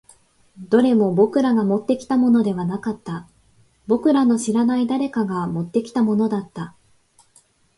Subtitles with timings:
[0.57, 3.29] どれも僕らがもってきたものではなかった。
[3.85, 6.75] 僕らの知らない誰かが持ってきたものだった。